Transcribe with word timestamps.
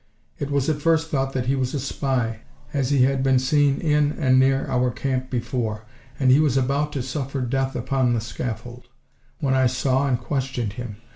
It 0.39 0.49
was 0.49 0.67
at 0.67 0.81
first 0.81 1.11
thought 1.11 1.33
that 1.33 1.45
he 1.45 1.55
was 1.55 1.75
a 1.75 1.79
spy, 1.79 2.39
as 2.73 2.89
he 2.89 3.03
had 3.03 3.21
been 3.21 3.37
seen 3.37 3.79
in 3.79 4.13
and 4.13 4.39
near 4.39 4.65
our 4.67 4.89
camp 4.89 5.29
before, 5.29 5.85
and 6.19 6.31
he 6.31 6.39
was 6.39 6.57
about 6.57 6.91
to 6.93 7.03
suffer 7.03 7.41
death 7.41 7.75
upon 7.75 8.13
the 8.15 8.19
scaffold, 8.19 8.87
when 9.41 9.53
I 9.53 9.67
saw 9.67 10.07
and 10.07 10.19
questioned 10.19 10.73
him. 10.73 10.95